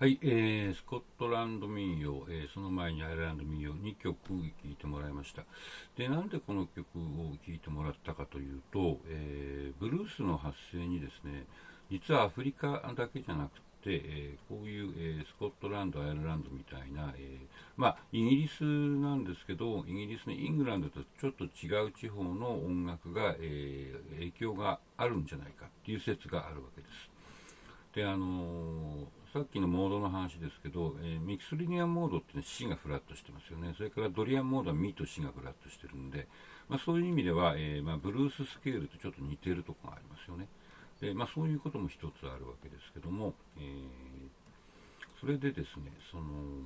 [0.00, 5.42] はい、えー、スコットランド民謡、えー、その前にアイルランド民謡2曲聴いてもらいました。
[5.96, 11.46] で、なんでこの曲を聴いてもらったかというと、えー、ブルースの発生にですね、
[11.90, 17.46] 実はアフリカだけじゃなくて、えー、こういう、えー、スコットランド、アイルランドみたいな、えー、
[17.76, 27.10] まあ、イギリスなんですけど、イギリスのイングランドとちょっと違う地方の音楽が、え影響があるんじゃないかっていう説があるわけです。
[27.96, 33.74] で、あのさっきのモードの話ですけど、えー、ミキスリニアモードっていうのは C がフラットしてますよね。
[33.76, 36.26] それからドリアンモードはミと C がフラットしてるんで、
[36.66, 40.48] まあ、そういう意味では、えー、まあ、ブルーススケールとちょっと似てるところがありますよね。
[41.02, 46.64] で、まあ、そういうことも一つあるわけですけども、えー、それでですね、その、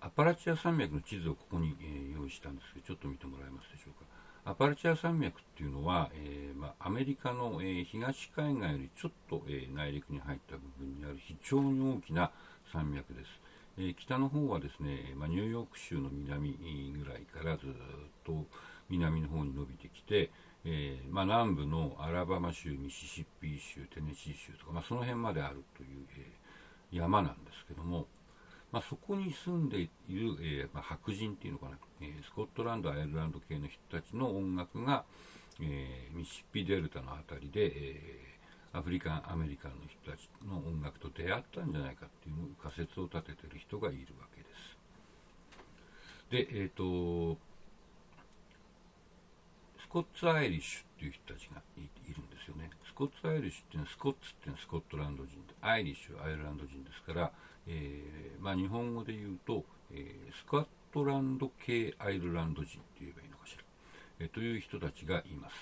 [0.00, 4.04] アパラチア山脈の地図をここに、え、用意したんですけど、ちょっと見てもらえますでしょうか。
[4.44, 12.32] アパルチア山脈っていうのは、えー、まあ、アメリカの、えー、東海岸よりちょっと、えー、内陸に入った部分にある非常に大きな
[12.72, 13.26] 山脈です。
[13.78, 16.52] え北の方はですね、まあ、ニューヨーク州の南
[16.98, 17.70] ぐらいからずっ
[18.24, 18.44] と
[18.90, 20.30] 南の方に伸びてきて、
[20.64, 26.26] えまあ、南部のアラバマ州、ミシシッピ州、テネシー州とか、まその辺まであるという、え
[26.92, 28.06] 山なんですけども、
[28.72, 35.04] まあ、そこに住んでいる、えー、まあ、白人っていうのかな、えー、スコットランド、アイルランド系の人たちの音楽が、
[35.60, 38.32] えー、ミシシッピデルタの辺りで、え
[38.74, 44.48] アフリカン・アメリカンの人たちの音楽と出会ったんじゃないかっていう仮説を立ててる人がいるわけで
[46.40, 46.48] す。
[46.48, 47.36] で、えっ、と、
[49.78, 51.84] スコッツ・アイリッシュっていう人たちがい
[52.14, 52.70] るんですよね。
[52.86, 57.30] スコッツ・アイリッシュっていうのは、スコッツっていうのはスコットランド人で、アイリッシュはアイルランド人ですから、
[57.66, 63.62] えー、まあ、日本語で言うと、えー、スコットランド系アイルランド人って言えばいいのかしら、
[64.20, 65.54] えー、という人たちがいます。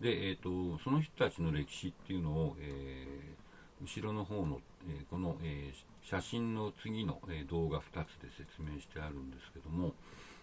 [0.00, 3.06] で、えーと、その人たちの歴史っていうのを、え
[3.82, 9.94] 後ろの方の、えこの、え写真の次の、え動画2つで説明してあるんですけども、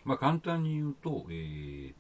[0.06, 1.94] まあ、簡単に言うと、え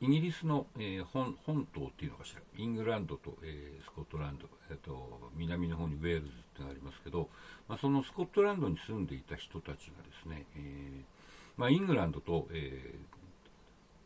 [0.00, 7.30] イギリスの、えー、本本島っていうのかしら、イングランドと、えー、スコットランド、えーと、南の方にウェールズってのがありますけど、
[7.66, 11.16] まあ、そのスコットランドに住んでいた人たちがですね、えー
[11.56, 12.94] まあ、イングランドと、え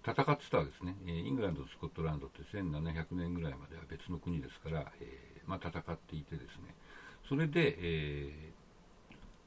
[0.05, 6.75] ー、戦ってたわけですね、えー、イングランドとスコットランドって1700年ぐらいまでは別の国ですから、えーまあ、戦っていてですね、
[7.29, 8.53] それで、え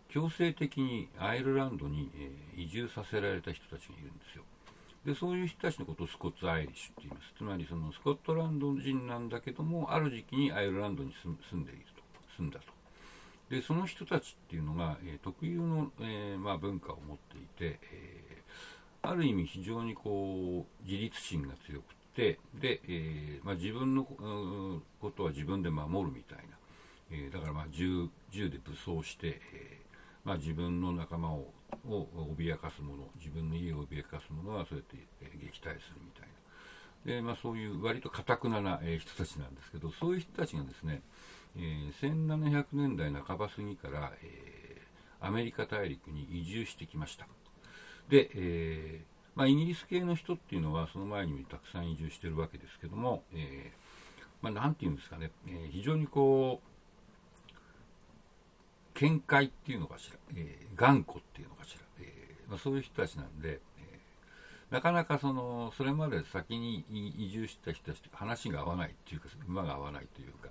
[0.09, 4.43] ー、強制的にアイルランドに、えー、移住させられた人たちがいるんですよ。
[5.06, 7.34] でそういう人たちのことをスコッツ・アイリッシュって言います。
[7.38, 12.03] つまりそのスコットランド人なんだけども、ある時期にアイルランドに住んでいると、
[12.38, 12.66] 住んだと。
[13.50, 26.44] で、その人たちっていうのが、えー、特有の、えー、まあ、文化を持っていて、えー、ある意味非常にこう、自立心が強くて、で、えまあ、自分のことは自分で守るみたいな。
[27.12, 29.81] えだからまあ銃銃で武装して、え
[30.24, 31.52] まあ、自分の仲間を
[31.88, 32.07] を
[32.38, 34.97] 脅かすもの自分の家を脅かすものはそうやって、
[35.38, 36.34] 撃退するみたいな。
[37.06, 41.01] で、まあ、そういう割とかたくなな、人たちなんですけどそういう人たちがですね、
[41.57, 47.28] えー、1700年代半ば過ぎから、えー、アメリカ大陸に移住してきました。
[48.09, 53.84] で、えーまあ、イギリス系の人っていうのはその前にもたくさん移住してるわけですけども、えー
[54.41, 56.72] まあ、なんていうんですかね、えー、非常にこう
[58.93, 66.85] 見解っていうのかしら、えー、頑固っていうのかしら、えーまあ、そういう人たちなんで、えー、なかなかそのそれまで先に
[67.17, 70.49] 移住した人たちと話が合わないっていうか馬が合わないというか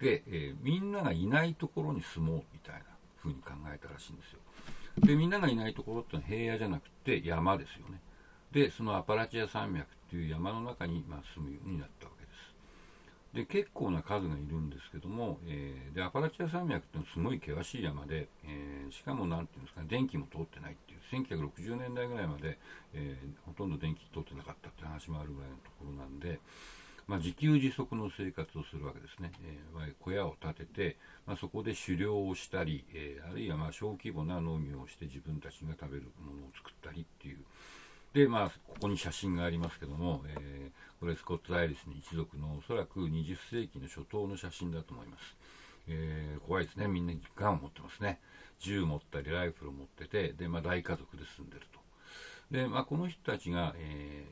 [0.00, 2.80] で、えー、みんながいないところに住もうみたいな
[3.22, 4.38] 風に考えたらしいんですよ。
[4.98, 8.00] でみんながいないところってのは平野じゃなくて山ですよね。
[8.52, 12.12] でそのアパラチア山脈っていう山の中に、まあ、住むようになったわ
[13.34, 22.58] で結構な数がいるんですけども、えー、でアパラチア山脈ってのはすごい険しい山で、えー、しかも何ていうんですかね電気も通ってないっていう1960年代ぐらいまで、
[22.94, 26.38] えー、ほとんど電気通ってなかったって話もあるぐらいのところなんで、
[27.08, 30.96] まあ、自給自足の生活をするわけですね、えー、小屋を建てて、
[31.26, 37.38] まあ、そこで狩猟をしたり、え、あるいはま小規模な農業をして自分たちが食べるものを作ったりっていう。
[38.14, 40.53] で、まあ、ここに写真がありますけども、え、
[41.04, 45.36] これスコット・アイリスの一族のおそらく20世紀の初頭の写真だと思います。
[45.86, 46.88] えー、怖いですね。
[46.88, 48.20] みんなガンを持ってますね。
[48.58, 51.80] 銃持ったりライフルを持ってて、で、まあ、大家族で住んでると。
[52.50, 54.24] で、まあ、この人たちが、え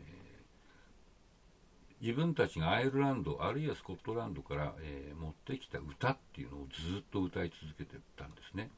[2.01, 8.71] ー、自分たちがアイルランド、あるいはスコットランドから、えー、持ってきた歌っていうのをずっと歌い続けてたんですね。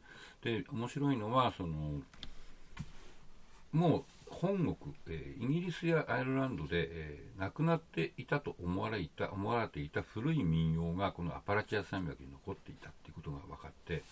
[0.42, 2.00] で、面白いのは、その、
[3.74, 4.76] もう本国、
[5.08, 14.04] えー、イギリスやアイルランドで、えー、亡くなっていたと思われた思われていた古い民謡がこのアパラチア山脈に残っていたということが分かって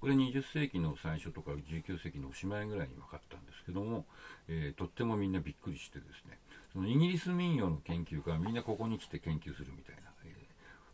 [0.00, 4.04] これ20世紀の最初とか19世紀のおしまいぐらいに分かったんですけども、
[4.46, 6.38] えー、とってもみんなびっくりしてですね。
[6.72, 10.36] そのイギリス民謡の研究家はみんなここに来て研究するみたいな、え、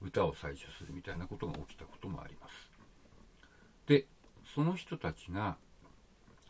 [0.00, 2.54] 歌を採取するみたいなことが起きたこともあります。
[3.86, 4.06] で
[4.54, 5.56] その人たちが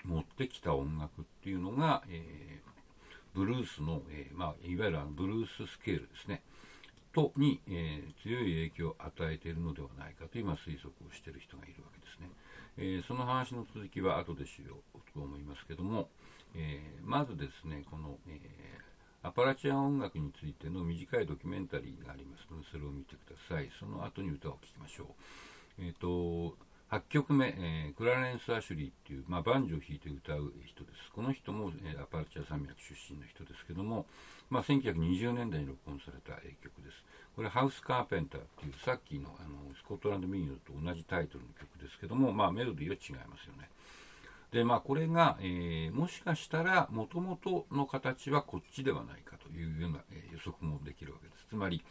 [0.04, 6.42] 持ってきた音楽っていうのが、えー、ブルースの、えー、まあ、いわゆるあのブルーススケールですね。
[7.12, 12.28] とに、えー、強い影響を与えているのではないかと今推測をしている人がいるわけですね。
[12.76, 16.08] え、その話の続きは後でしようと思いますけども、
[16.56, 18.40] え、まずですねこの、え
[19.22, 22.44] アパラチア音楽についての短いドキュメンタリーがあります。
[22.52, 23.70] のでそれを見てください。
[23.80, 25.82] その後に歌を聴きましょう。
[25.82, 26.58] えっ、と
[26.94, 31.10] 8曲目、えー、クラレンス・アシュリーっていう、まあ、バンジョを弾いて歌う人です。
[31.12, 34.06] この人も、えー、アパラチア山脈出身の人ですけども、
[34.48, 37.02] まあ、1920年代に録音された曲です。
[37.34, 43.68] これ、ハウス・カーペンターっていう、さっきのあのスコットランド民謡と同じタイトルの曲ですけども、まあ、メロディーは違いますよね。
[44.52, 51.46] で、まあ、これが、えー、もしかしたら、もともとの形はこっちではないかというような、えー、予測もできるわけです。
[51.50, 51.82] つまり、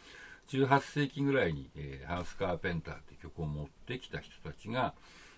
[0.48, 4.94] 18世紀ぐらいに、えー、ハウス・カーペンターという曲を持ってきた人たちが、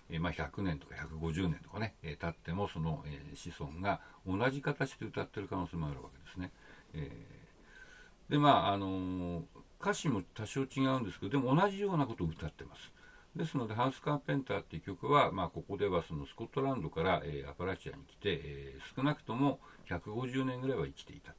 [0.09, 6.51] えー、まあ、100年とか150年とかね、えー、経ってもその、え子孫が同じ形で歌ってる可能性もあるわけですね。
[6.93, 7.11] え
[8.29, 9.43] でまああの
[9.79, 12.91] 歌詞も多少違うんですけどでも同じようなことを歌ってます。
[13.37, 19.59] ですので、ハウス・カーペンターっていう曲は、まあ、ここではそのスコットランドから、えー、アパラチアに来て、えー、少なくとも
[19.89, 21.31] 150年ぐらいは生きていた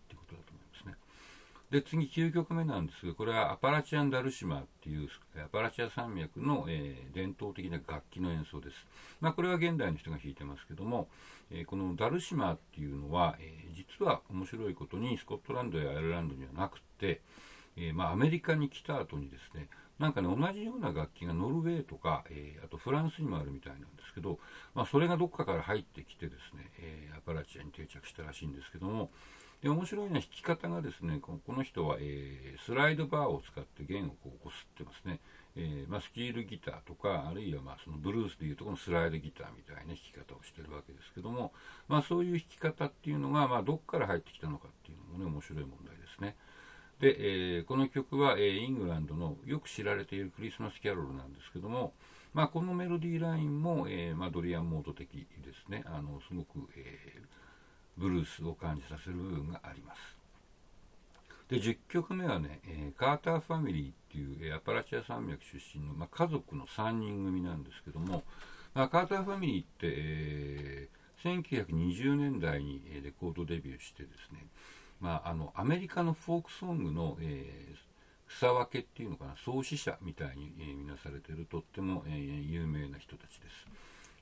[1.71, 5.09] で、次9曲目なんですが、これはアパラチアン・ダルシマっていう
[5.45, 8.87] アパラチア山脈の、えー、伝統的な楽器の演奏です。
[9.21, 11.09] まあ、これは現代の人が弾いてますけども、
[11.51, 17.21] えー、このダルシマっていうのは、えー、実は面白いことにスコットランドやアイルランドにはなくて、
[17.77, 19.69] えまあ、アメリカに来た後にですね、
[19.99, 24.39] なんかね、同じような楽器がノルウェーとか、え、あとフランスにもあるみたいなんですけど、
[24.75, 29.11] まあ、それがどっかから入ってきてですね、え、アパラチアに定着したらしいんですけども、
[29.63, 35.19] で面白いのは弾き方がですねこの人は、えー、スライドバーを使って弦をこうこすってますね、
[35.57, 41.53] えー、まあ、スチールギターとかあるいはまあそのブルースでいうとこのスライドギターみたいな弾き方をしてるわけですけども、
[41.89, 46.37] まあ、そういう弾き方っていうのが、まあ、どこから入ってきたのかっていうのもね面白い問題ですね。
[47.01, 51.95] で、えー、この曲は、えー、イングランドのよく知られているクリスマスキャロルなんですけども、
[52.35, 55.27] まあ、このメロディーラインも、えーまあ、ドリアンモード的で
[55.67, 57.23] すねあのすごく、えー、
[57.99, 60.19] ブルースを感じさせる部分があります
[61.49, 68.23] で10曲目はね、えー、カーターファミリーっていう、えー、アパラチア山脈出身の、まあ、家族の3人組なんですけども、
[68.75, 74.47] まあ、カーターファミリーって、えー、1920年代にレコードデビューしてですね、
[75.01, 77.75] まあ、あのアメリカのフォークソングの、え、
[78.29, 83.67] 草分けっていうのかな創始者みたいに、えー、見なされてるとっても、え、有名な人たちです。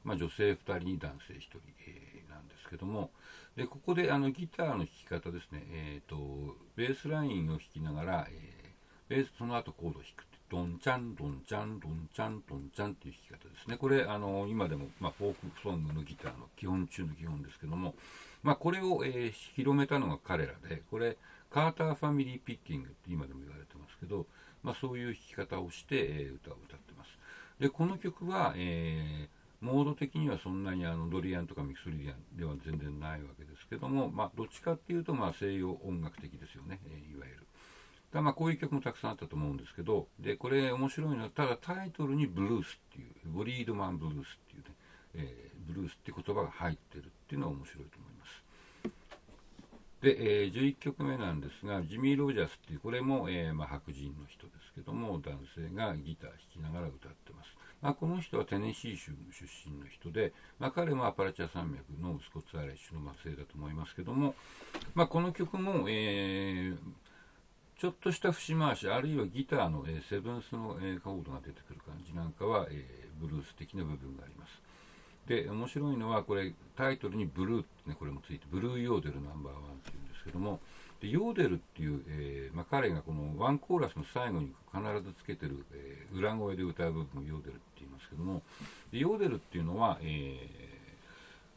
[0.07, 3.11] まあ、女性2人に男性1人、えー、なんですけども。
[3.57, 13.77] でここであのギターの弾き方ですね、えーと、ベースラインを弾きながら、えー、ベースその後コードを弾くドンチャンドンチャンドンチャンドンチャンっていう弾き方ですね。
[13.79, 17.95] これあの今でも、まあ、フォークソングのギターの基本中の基本ですけども。
[18.47, 21.17] まあ、これを、えー、広めたのが彼らで、これ、
[21.51, 24.27] カーターファミリーピッキングって今でも言われてますけど、
[24.63, 27.11] まあ、そういう弾き方をして、えー、歌を歌ってます。
[27.59, 37.47] で、この曲は、えー、モード的にはそんなにあのドリアンとかミクスリアンでは全然ないわけですけども、まあ、どっちかっていうと、まあ、西洋音楽的ですよね、え、いわゆる。
[38.13, 44.75] だまあこういう曲もたくさんあったと思うんですけど、で、これ面白いのは、ただタイトルにブルースっていう、ボリードマンブルースっていうね、
[45.15, 48.47] えー、ブルースって言葉が入ってるっていうのは面白いと思います。
[50.03, 57.26] で、えー、11曲目なんですが、ジミー・ロジャスっていう、これも、えー、まあ、白人の人ですけども、男性がギター弾きながら歌って
[57.83, 57.91] ま。
[57.91, 64.35] あ、この人はテネシー州出身の人で、まあ、彼もアパラチア山脈のスコッツ・アイレッシュの末裔だと思いますけども、
[64.95, 66.77] まあ、この曲も、えー、
[67.79, 74.67] ちょっとした節回し、あるいはギターの、えー、セブンスの、えー、コードが出てくる感じなんかは、えー、ブルース的な部分があります。
[75.27, 80.61] で面白いのはこれタイトルにブルーってねこれもついてブルーヨーデルナンバーワンっていうんですけども
[81.01, 88.43] でヨーデルっていう、えーまあ、彼がこのワンコーラスの最後に必ずつけてる、えー、裏声で歌う部分をヨーデルって言いますけども
[88.93, 90.05] ヨーデルっていうのは、え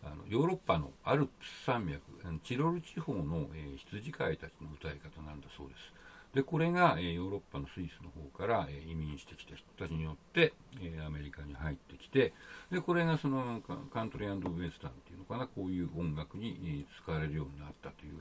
[0.03, 2.01] ー、あのヨーロッパのアルプス山脈
[2.43, 6.00] チロル地方の、えー、羊飼いたちの歌い方なんだそうです。
[6.34, 12.34] でこれが、えー、ヨーロッパのスイスの方から、えー、移民してきた人たちによって、えー、アメリカに入ってきて
[12.72, 18.13] でこれがそのカントリーウエスタンっていうのかなこういう音楽に、え使われるようになったという、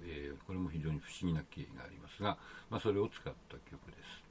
[0.49, 2.39] これも非常に不思議な経緯がありますが、
[2.71, 4.29] まあ、それを使った曲です。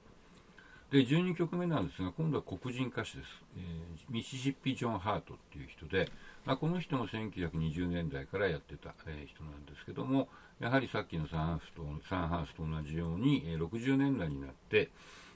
[0.91, 6.09] で12曲目なんですが今度は黒人歌手です、えー、ミシシッピ・ジョン・ハートっていう人で、
[6.45, 10.29] まあ、この人も1920年代からやってた、えー、人なんですけども
[10.61, 14.89] やはりさっきのサンハースとサンハースと同じように、えー、60年代になって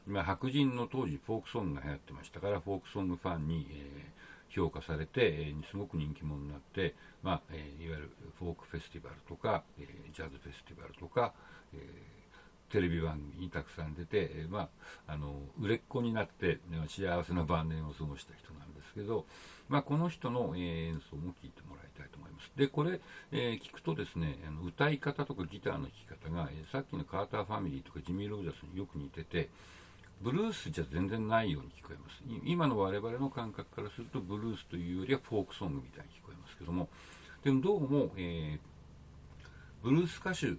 [0.08, 11.34] まあ、白人の当時フォークソングが流行ってましたからフォークソングファンに、えー、評価されて、えー、すごく人気者になって、まあえー、いわゆるフォークフェスティバルとか、えー、ジャズフェスティバルとか、
[11.74, 12.22] えー
[12.72, 14.70] テレビ番組にたくさん出て、えー、ま
[15.08, 19.26] あ、あの売れっ子になって、ね、幸せな晩年を過ごした人なんですけど、
[19.68, 22.52] まあ、この人の、えー、演奏も聴いてもらいたいと思います。
[22.56, 29.50] で、これ、えー、聞くとですね、あの歌い方とかギターの弾き方が、えー、さっきのカーターファミリーとかジミー・ロージャスによく似てて、
[30.22, 32.22] ブルースじゃ全然ないように聞こえます。
[32.46, 36.90] 今の我々の感覚からすると、ブルースというよりはフォークソングみたいに聞こえますけども、
[37.44, 38.72] でもどうも、えー
[39.84, 40.54] ブルース歌手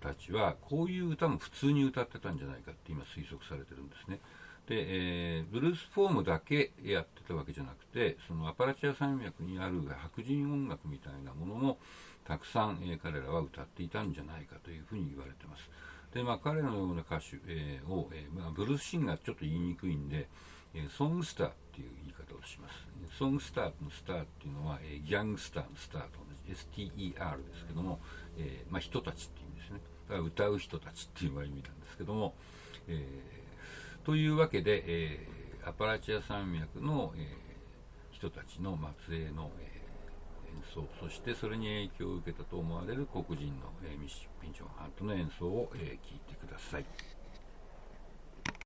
[0.00, 4.18] たちはこういう歌も普通に歌ってたんじゃないかって今推測されてるんですね。
[4.66, 11.78] で、えー、ブルースフォームだけやってたわけじゃなくてそのアパラチア山脈にある白人音楽みたいなものも
[12.24, 15.70] たくさん、えー、彼らは歌っていたんじゃないかというふうに言われてます。
[16.16, 20.28] で、まあ、彼のような歌手、えー、を、えーまあ、ブルースシンガーちょっと言いにくいんで、
[20.74, 22.74] えー、ソングスターっていう言い方をします。
[23.18, 28.00] ソングスターのスターっていうのは、えー、ギャングスターのスターと同じ STER ですけども、
[28.38, 29.80] えーまあ、人たちっていう意味ですね。
[30.08, 32.34] だから歌う人たちっていう意味なんですけども、
[32.88, 39.75] えー、というわけで、えー、アパラチア山脈の、えー、人たちの末裔の、えー
[40.74, 46.84] 奏そしてそれに影響を受けたと思われる黒人の、え、ミッシッ・ピンチョンハントの演奏を、えー、聞いてください。